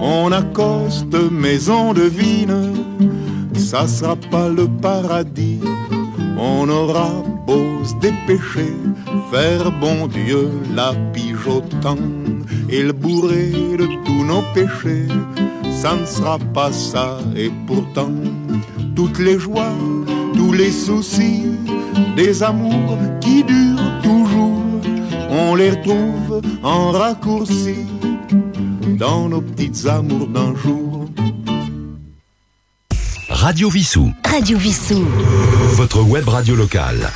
On 0.00 0.32
accoste, 0.32 1.16
mais 1.30 1.68
on 1.68 1.92
devine, 1.92 2.72
ça 3.54 3.86
sera 3.86 4.16
pas 4.16 4.48
le 4.48 4.68
paradis. 4.68 5.60
On 6.38 6.68
aura 6.68 7.10
beau 7.46 7.84
se 7.84 7.94
dépêcher, 8.00 8.74
faire 9.30 9.72
bon 9.80 10.06
Dieu 10.06 10.50
la 10.74 10.92
pige 11.12 11.35
et 12.68 12.82
le 12.82 12.92
bourrer 12.92 13.52
de 13.78 13.86
tous 14.04 14.24
nos 14.24 14.42
péchés. 14.54 15.06
Ça 15.72 15.94
ne 15.94 16.06
sera 16.06 16.38
pas 16.38 16.72
ça 16.72 17.18
et 17.36 17.50
pourtant 17.66 18.12
toutes 18.94 19.18
les 19.18 19.38
joies, 19.38 19.74
tous 20.34 20.52
les 20.52 20.72
soucis, 20.72 21.44
des 22.16 22.42
amours 22.42 22.98
qui 23.20 23.44
durent 23.44 24.00
toujours, 24.02 24.62
on 25.30 25.54
les 25.54 25.70
retrouve 25.70 26.40
en 26.62 26.90
raccourci 26.92 27.76
dans 28.98 29.28
nos 29.28 29.42
petites 29.42 29.86
amours 29.86 30.28
d'un 30.28 30.54
jour. 30.56 31.06
Radio 33.28 33.68
Vissou. 33.68 34.10
Radio 34.24 34.58
Vissou. 34.58 35.04
Votre 35.74 36.02
web 36.02 36.28
radio 36.28 36.56
locale. 36.56 37.10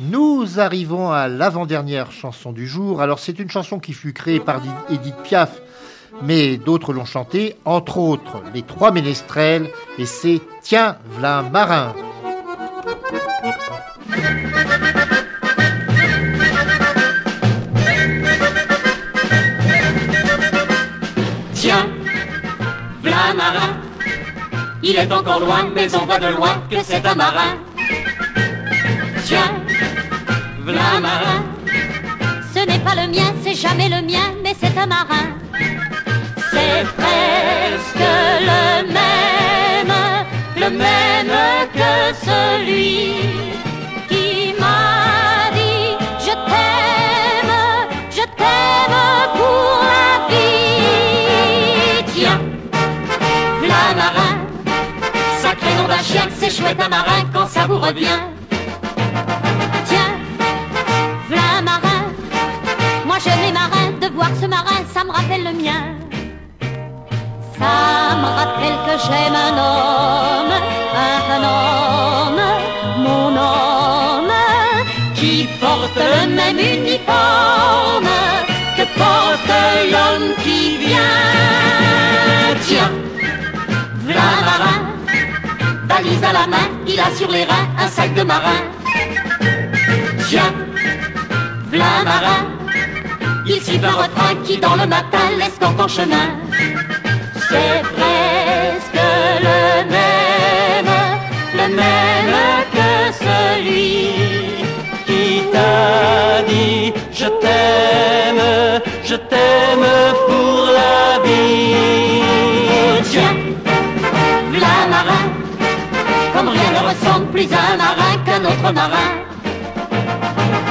Nous 0.00 0.58
arrivons 0.58 1.10
à 1.10 1.28
l'avant-dernière 1.28 2.12
chanson 2.12 2.52
du 2.52 2.66
jour. 2.66 3.02
Alors 3.02 3.18
c'est 3.18 3.38
une 3.38 3.50
chanson 3.50 3.78
qui 3.78 3.92
fut 3.92 4.12
créée 4.12 4.40
par 4.40 4.60
Edith 4.90 5.14
Piaf, 5.22 5.60
mais 6.22 6.56
d'autres 6.56 6.92
l'ont 6.92 7.04
chantée, 7.04 7.56
entre 7.64 7.98
autres 7.98 8.42
les 8.54 8.62
Trois 8.62 8.90
Ménestrels, 8.90 9.68
et 9.98 10.06
c'est 10.06 10.40
Tiens, 10.62 10.96
v'là 11.18 11.42
marin. 11.42 11.94
Tiens, 21.52 21.86
v'là 23.02 23.34
marin. 23.36 23.76
Il 24.82 24.96
est 24.96 25.12
encore 25.12 25.40
loin, 25.40 25.70
mais 25.74 25.94
on 25.94 26.06
voit 26.06 26.18
de 26.18 26.34
loin 26.34 26.62
que 26.70 26.82
c'est 26.82 27.04
un 27.06 27.14
marin. 27.14 27.56
Ce 32.54 32.58
n'est 32.66 32.78
pas 32.78 32.94
le 32.94 33.08
mien, 33.10 33.32
c'est 33.42 33.54
jamais 33.54 33.88
le 33.88 34.02
mien, 34.02 34.28
mais 34.42 34.54
c'est 34.60 34.76
un 34.78 34.86
marin. 34.86 35.26
C'est 36.50 36.84
presque 36.96 38.08
le 38.50 38.92
même, 38.92 39.94
le 40.56 40.70
même 40.70 41.32
que 41.74 42.14
celui 42.24 43.14
qui 44.08 44.54
m'a 44.60 45.50
dit 45.54 45.96
je 46.20 46.32
t'aime, 46.50 47.54
je 48.10 48.24
t'aime 48.38 48.98
pour 49.34 49.80
la 49.92 50.28
vie. 50.30 52.04
Tiens, 52.14 52.40
v'là 53.60 53.94
marin, 53.96 54.34
sacré 55.40 55.74
nom 55.74 55.88
d'un 55.88 56.02
chien, 56.02 56.28
c'est 56.38 56.50
chouette 56.50 56.80
un 56.80 56.88
marin 56.88 57.24
quand 57.32 57.46
ça 57.46 57.66
vous 57.66 57.78
revient. 57.78 58.20
Rappelle 65.22 65.44
le 65.44 65.52
mien. 65.52 65.82
Ça 67.58 68.16
me 68.20 68.28
rappelle 68.38 68.78
que 68.86 68.94
j'aime 69.04 69.36
un 69.48 69.54
homme, 69.66 70.54
un 70.96 71.42
homme, 71.54 72.44
mon 72.98 73.28
homme, 73.36 74.32
qui 75.14 75.48
porte 75.60 75.96
le 75.96 76.34
même 76.34 76.58
uniforme 76.58 78.12
que 78.76 78.84
porte 78.98 79.52
l'homme 79.92 80.34
qui 80.42 80.78
vient. 80.78 80.98
Tiens, 82.66 82.92
v'là 84.06 84.30
marin, 84.48 84.78
valise 85.88 86.24
à 86.24 86.32
la 86.32 86.46
main, 86.46 86.68
il 86.86 86.98
a 86.98 87.10
sur 87.16 87.30
les 87.30 87.44
reins 87.44 87.68
un 87.78 87.88
sac 87.88 88.14
de 88.14 88.22
marin. 88.22 88.60
Tiens, 90.28 90.52
v'là 91.70 92.02
marin, 92.04 92.51
il 93.54 93.62
suit 93.62 93.80
un 93.84 93.90
refrain 93.90 94.34
qui 94.44 94.56
dans 94.58 94.76
le 94.76 94.86
matin 94.86 95.24
laisse 95.38 95.58
en 95.62 95.88
chemin. 95.88 96.28
C'est 97.48 97.82
presque 97.96 99.04
le 99.46 99.60
même, 99.96 100.92
le 101.60 101.66
même 101.80 102.36
que 102.74 102.90
celui 103.26 103.94
qui 105.06 105.42
t'a 105.52 106.42
dit 106.48 106.92
je 107.12 107.26
t'aime, 107.42 108.80
je 109.04 109.16
t'aime 109.16 109.88
pour 110.26 110.66
la 110.78 111.18
vie. 111.24 112.22
Tiens, 113.10 113.36
v'là 114.52 114.76
marin, 114.94 115.24
comme 116.34 116.48
rien 116.48 116.70
ne 116.76 116.82
ressemble 116.90 117.26
plus 117.26 117.48
à 117.52 117.72
un 117.72 117.76
marin 117.76 118.12
qu'un 118.24 118.44
autre 118.44 118.72
marin. 118.72 119.10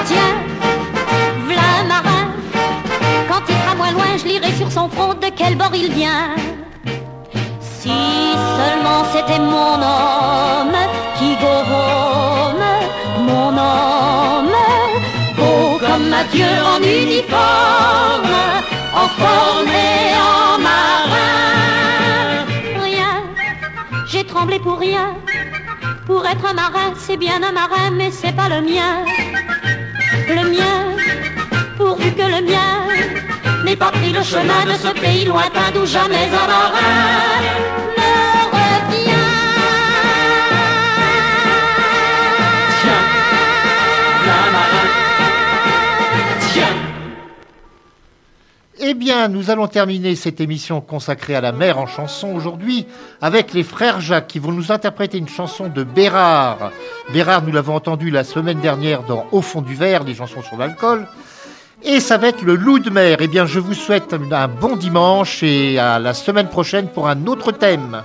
Tiens, 0.05 0.33
quel 5.41 5.55
bord 5.55 5.73
il 5.73 5.91
vient. 5.91 6.35
Si 7.61 7.99
seulement 8.57 9.01
c'était 9.13 9.43
mon 9.55 9.75
homme 9.91 10.79
qui 11.17 11.29
gomme, 11.45 12.69
mon 13.29 13.51
homme, 13.69 14.57
beau 15.37 15.79
comme 15.85 16.13
un 16.21 16.25
dieu 16.35 16.53
en 16.73 16.79
uniforme, 17.01 18.37
en 19.01 19.07
forme 19.21 19.73
et 19.93 20.05
en 20.31 20.59
marin. 20.69 22.45
Rien, 22.87 23.13
j'ai 24.05 24.23
tremblé 24.23 24.59
pour 24.59 24.77
rien. 24.77 25.07
Pour 26.05 26.25
être 26.27 26.45
un 26.45 26.53
marin, 26.53 26.87
c'est 26.97 27.17
bien 27.17 27.41
un 27.49 27.53
marin, 27.61 27.89
mais 27.93 28.11
c'est 28.11 28.35
pas 28.35 28.49
le 28.49 28.61
mien. 28.61 28.93
Le 30.37 30.43
mien, 30.55 30.77
pourvu 31.77 32.11
que 32.11 32.27
le 32.35 32.41
mien 32.49 33.20
pas 33.75 33.91
pris 33.91 34.11
le 34.11 34.23
chemin 34.23 34.65
de 34.65 34.73
ce 34.73 34.87
pays 34.99 35.25
lointain 35.25 35.71
d'où 35.73 35.85
jamais 35.85 36.25
un 36.27 36.47
marin 36.47 36.71
ne 37.97 38.11
revient. 38.51 39.27
Tiens, 42.81 43.03
un 44.27 44.51
marin. 44.51 45.01
Eh 48.83 48.95
bien, 48.95 49.27
nous 49.27 49.51
allons 49.51 49.67
terminer 49.67 50.15
cette 50.15 50.41
émission 50.41 50.81
consacrée 50.81 51.35
à 51.35 51.41
la 51.41 51.51
mer 51.51 51.77
en 51.77 51.85
chanson 51.85 52.33
aujourd'hui 52.33 52.87
avec 53.21 53.53
les 53.53 53.61
frères 53.61 54.01
Jacques 54.01 54.25
qui 54.25 54.39
vont 54.39 54.51
nous 54.51 54.71
interpréter 54.71 55.19
une 55.19 55.29
chanson 55.29 55.69
de 55.69 55.83
Bérard. 55.83 56.71
Bérard, 57.13 57.43
nous 57.43 57.51
l'avons 57.51 57.75
entendu 57.75 58.09
la 58.09 58.23
semaine 58.23 58.59
dernière 58.59 59.03
dans 59.03 59.27
Au 59.31 59.43
fond 59.43 59.61
du 59.61 59.75
verre, 59.75 60.03
des 60.03 60.15
chansons 60.15 60.41
sur 60.41 60.57
l'alcool. 60.57 61.07
Et 61.83 61.99
ça 61.99 62.17
va 62.17 62.27
être 62.27 62.43
le 62.43 62.55
loup 62.55 62.79
de 62.79 62.89
mer. 62.91 63.17
Eh 63.21 63.27
bien, 63.27 63.45
je 63.45 63.59
vous 63.59 63.73
souhaite 63.73 64.13
un 64.13 64.47
bon 64.47 64.75
dimanche 64.75 65.41
et 65.41 65.79
à 65.79 65.97
la 65.97 66.13
semaine 66.13 66.47
prochaine 66.47 66.87
pour 66.87 67.07
un 67.07 67.25
autre 67.25 67.51
thème. 67.51 68.03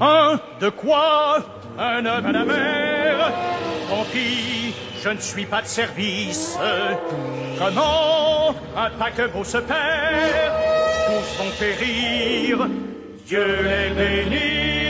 Hein 0.00 0.40
De 0.60 0.70
quoi 0.70 1.38
Un 1.78 2.06
homme 2.06 2.26
à 2.26 2.32
la 2.32 2.44
mer 2.44 3.32
Tant 3.90 4.04
pis, 4.12 4.74
je 5.02 5.08
ne 5.10 5.18
suis 5.18 5.44
pas 5.44 5.62
de 5.62 5.66
service. 5.66 6.58
Comment 7.58 8.54
un 8.76 8.90
paquebot 8.98 9.44
se 9.44 9.58
perd 9.58 10.67
Tous 11.28 11.42
vont 11.42 11.50
périr, 11.58 12.68
Dieu 13.26 13.44
les 13.62 13.90
bénisse. 13.94 14.88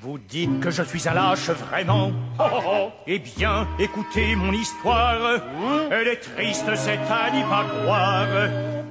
Vous 0.00 0.18
dites 0.18 0.60
que 0.60 0.70
je 0.70 0.82
suis 0.82 1.08
un 1.08 1.14
lâche, 1.14 1.50
vraiment 1.50 2.10
Oh, 2.38 2.42
oh, 2.52 2.60
oh. 2.66 2.90
Eh 3.06 3.18
bien, 3.18 3.68
écoutez 3.78 4.34
mon 4.36 4.52
histoire. 4.52 5.40
Elle 5.90 6.08
est 6.08 6.16
triste, 6.20 6.70
c'est 6.74 6.98
à 7.10 7.30
n'y 7.30 7.42
pas 7.44 7.64
croire. 7.64 8.28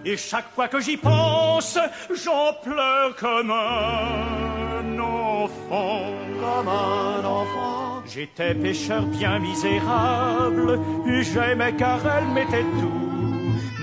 Et 0.05 0.17
chaque 0.17 0.49
fois 0.55 0.67
que 0.67 0.79
j'y 0.79 0.97
pense, 0.97 1.77
j'en 2.23 2.53
pleure 2.63 3.15
comme 3.17 3.51
un 3.51 4.99
enfant. 4.99 6.01
Comme 6.39 6.67
un 6.67 7.25
enfant. 7.25 7.90
J'étais 8.05 8.53
pêcheur 8.53 9.03
bien 9.03 9.39
misérable. 9.39 10.79
Et 11.07 11.23
j'aimais 11.23 11.73
car 11.73 11.99
elle 12.05 12.27
m'était 12.33 12.63
tout. 12.79 13.01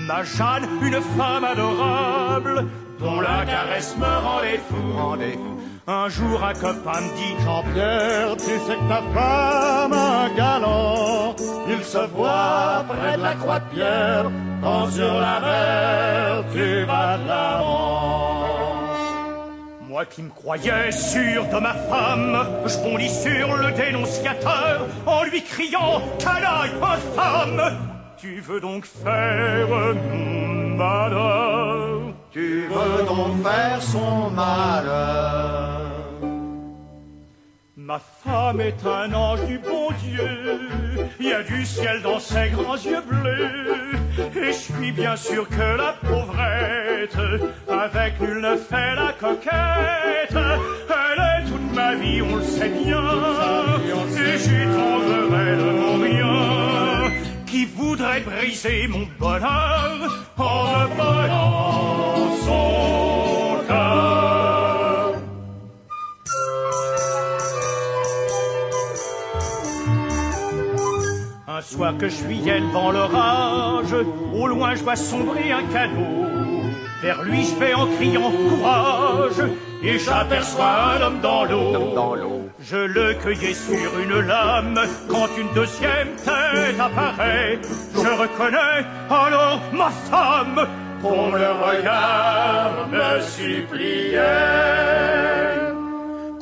Ma 0.07 0.23
Jeanne, 0.23 0.67
une 0.81 1.01
femme 1.17 1.43
adorable, 1.43 2.65
dont 2.99 3.21
la 3.21 3.45
caresse 3.45 3.95
me 3.97 4.05
rendait 4.05 4.59
fou. 4.67 4.89
Un 5.91 6.07
jour, 6.07 6.43
un 6.43 6.53
copain 6.53 7.01
me 7.01 7.15
dit 7.17 7.43
Jean-Pierre, 7.43 8.37
tu 8.37 8.43
sais 8.43 8.75
que 8.75 8.89
ta 8.89 9.01
femme 9.11 9.93
un 9.93 10.29
galant. 10.35 11.35
Il 11.67 11.83
se 11.83 11.97
voit 12.15 12.85
près 12.87 13.17
de 13.17 13.23
la 13.23 13.33
croix 13.33 13.59
de 13.59 13.65
pierre. 13.73 14.31
Quand 14.61 14.87
sur 14.91 15.13
la 15.13 15.39
mer, 15.39 16.43
tu 16.53 16.83
vas 16.85 17.17
de 17.17 17.27
l'avant. 17.27 18.28
Moi 19.99 20.05
qui 20.05 20.23
me 20.23 20.29
croyais 20.29 20.93
sûr 20.93 21.45
de 21.49 21.59
ma 21.59 21.73
femme, 21.73 22.47
je 22.65 22.77
bondis 22.77 23.09
sur 23.09 23.57
le 23.57 23.69
dénonciateur 23.73 24.87
en 25.05 25.25
lui 25.25 25.43
criant 25.43 26.01
Canaille, 26.17 26.71
infâme! 26.81 27.77
Tu 28.15 28.39
veux 28.39 28.61
donc 28.61 28.85
faire 28.85 29.67
mon 29.67 30.77
malheur? 30.77 32.13
Tu 32.31 32.67
veux 32.67 33.05
donc 33.09 33.43
faire 33.43 33.81
son 33.81 34.29
malheur? 34.29 35.91
Ma 37.75 37.99
femme 37.99 38.61
est 38.61 38.85
un 38.85 39.13
ange 39.13 39.43
du 39.47 39.59
bon 39.59 39.89
Dieu, 40.01 40.61
il 41.19 41.27
y 41.27 41.33
a 41.33 41.43
du 41.43 41.65
ciel 41.65 42.01
dans 42.03 42.21
ses 42.21 42.51
grands 42.51 42.77
yeux 42.77 43.01
bleus, 43.01 43.99
et 44.35 44.47
je 44.47 44.51
suis 44.51 44.91
bien 44.91 45.15
sûr 45.15 45.47
que 45.47 45.77
la 45.77 45.93
pauvrette, 46.01 47.17
avec 47.67 48.19
nul 48.19 48.41
ne 48.41 48.55
fait 48.55 48.95
la 48.95 49.13
coquette, 49.19 50.35
elle 50.35 51.21
est 51.21 51.45
toute 51.49 51.75
ma 51.75 51.95
vie, 51.95 52.21
on 52.21 52.35
le 52.35 52.43
sait 52.43 52.69
bien, 52.69 53.03
et 54.23 54.37
j'y 54.37 54.65
tomberai 54.75 55.57
de 55.57 55.71
mon 55.79 55.95
rien, 56.03 57.11
qui 57.45 57.65
voudrait 57.65 58.21
briser 58.21 58.87
mon 58.87 59.07
bonheur 59.17 60.27
en 60.37 60.63
me 60.63 60.95
volant 60.95 61.89
Un 71.69 71.75
soir 71.75 71.97
que 71.99 72.09
je 72.09 72.15
suis 72.15 72.41
dans 72.73 72.91
l'orage, 72.91 73.93
au 74.33 74.47
loin 74.47 74.73
je 74.73 74.83
vois 74.83 74.95
sombrer 74.95 75.51
un 75.51 75.61
canot. 75.71 76.25
Vers 77.03 77.21
lui 77.21 77.45
je 77.45 77.55
vais 77.59 77.75
en 77.75 77.85
criant 77.85 78.31
courage, 78.31 79.43
et 79.83 79.99
j'aperçois 79.99 80.95
un 80.95 81.01
homme 81.01 81.19
dans 81.21 81.45
l'eau. 81.45 82.49
Je 82.59 82.77
le 82.77 83.13
cueillais 83.15 83.53
sur 83.53 83.99
une 83.99 84.19
lame, 84.19 84.79
quand 85.07 85.27
une 85.37 85.53
deuxième 85.53 86.15
tête 86.25 86.79
apparaît, 86.79 87.59
je 87.93 87.99
reconnais 87.99 88.85
alors 89.07 89.61
ma 89.71 89.89
femme 90.09 90.67
pour 91.01 91.27
le 91.27 91.51
regard 91.51 92.87
me 92.91 93.21
suppliait. 93.21 94.17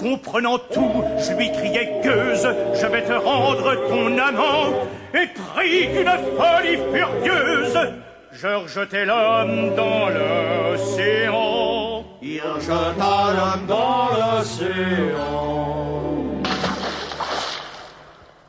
Comprenant 0.08 0.58
tout, 0.74 1.04
je 1.18 1.34
lui 1.34 1.52
criai 1.52 2.00
gueuse, 2.02 2.48
je 2.74 2.88
vais 2.88 3.04
te 3.04 3.12
rendre 3.12 3.76
ton 3.90 4.18
amant, 4.18 4.88
et 5.14 5.28
pris 5.28 5.90
qu'une 5.92 6.18
folie 6.38 6.78
furieuse, 6.94 7.78
je 8.32 8.48
rejetai 8.48 9.04
l'homme 9.04 9.76
dans 9.76 10.08
l'océan. 10.08 12.06
Il 12.22 12.40
rejeta 12.42 13.34
l'homme 13.36 13.66
dans 13.68 14.08
l'océan. 14.16 15.68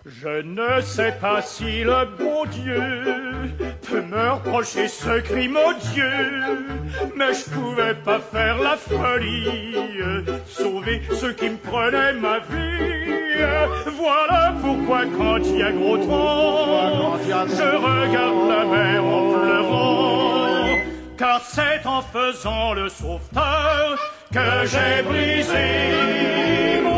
Je 0.07 0.43
ne 0.43 0.81
sais 0.81 1.15
pas 1.21 1.43
si 1.43 1.83
le 1.83 2.05
bon 2.17 2.45
Dieu 2.53 3.03
peut 3.91 4.03
me 4.03 4.31
reprocher 4.33 4.89
ce 4.89 5.21
crime 5.21 5.57
odieux, 5.57 6.67
mais 7.17 7.33
je 7.33 7.51
pouvais 7.51 7.95
pas 7.95 8.21
faire 8.21 8.59
la 8.59 8.77
folie, 8.77 9.75
sauver 10.47 11.01
ceux 11.13 11.33
qui 11.33 11.51
me 11.51 11.57
prenaient 11.57 12.13
ma 12.15 12.39
vie. 12.39 13.19
Voilà 13.97 14.55
pourquoi 14.61 15.03
quand 15.17 15.39
il 15.39 15.59
y 15.59 15.63
a 15.63 15.73
gros 15.73 15.99
temps, 15.99 17.19
je 17.27 17.69
regarde 17.87 18.49
la 18.49 18.65
mer 18.65 19.05
en 19.05 19.33
pleurant, 19.33 20.79
car 21.17 21.41
c'est 21.43 21.87
en 21.87 22.03
faisant 22.03 22.75
le 22.75 22.89
sauveteur 22.89 23.99
que 24.33 24.67
j'ai 24.67 25.03
brisé 25.03 25.67
mon 26.83 26.98